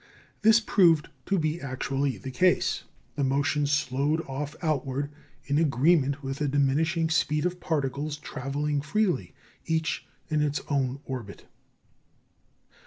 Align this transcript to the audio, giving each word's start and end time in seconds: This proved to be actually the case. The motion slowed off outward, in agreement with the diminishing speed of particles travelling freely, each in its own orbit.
This 0.41 0.59
proved 0.59 1.09
to 1.27 1.37
be 1.37 1.61
actually 1.61 2.17
the 2.17 2.31
case. 2.31 2.85
The 3.13 3.23
motion 3.23 3.67
slowed 3.67 4.19
off 4.21 4.55
outward, 4.63 5.11
in 5.45 5.59
agreement 5.59 6.23
with 6.23 6.37
the 6.39 6.47
diminishing 6.47 7.11
speed 7.11 7.45
of 7.45 7.59
particles 7.59 8.17
travelling 8.17 8.81
freely, 8.81 9.35
each 9.67 10.07
in 10.27 10.41
its 10.41 10.59
own 10.69 11.01
orbit. 11.05 11.45